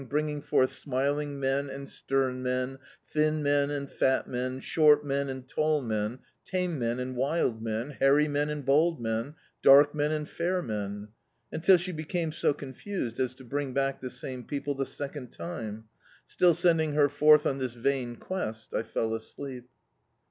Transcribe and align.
bringing 0.09 0.41
forward 0.41 0.67
smiling 0.67 1.39
men 1.39 1.69
and 1.69 1.87
stem 1.87 2.41
men, 2.41 2.79
thin 3.07 3.43
men 3.43 3.69
and 3.69 3.87
fat 3.87 4.27
men, 4.27 4.59
short 4.59 5.05
men 5.05 5.29
and 5.29 5.47
tall 5.47 5.79
men, 5.79 6.17
tame 6.43 6.79
men 6.79 6.99
and 6.99 7.15
wild 7.15 7.61
men, 7.61 7.91
hairy 7.91 8.27
men 8.27 8.49
and 8.49 8.65
bald 8.65 8.99
men, 8.99 9.35
dark 9.61 9.93
men 9.93 10.11
and 10.11 10.27
fair 10.27 10.59
men— 10.59 11.07
until 11.51 11.77
she 11.77 11.91
became 11.91 12.31
so 12.31 12.51
confused 12.51 13.19
as 13.19 13.35
to 13.35 13.43
bring 13.43 13.73
back 13.73 14.01
the 14.01 14.09
same 14.09 14.43
people 14.43 14.73
the 14.73 14.87
second 14.87 15.31
time; 15.31 15.83
still 16.25 16.55
sending 16.55 16.93
her 16.93 17.07
forth 17.07 17.45
on 17.45 17.59
this 17.59 17.73
vain 17.75 18.15
quest, 18.15 18.73
I 18.73 18.81
fell 18.81 19.13
asleep. 19.13 19.69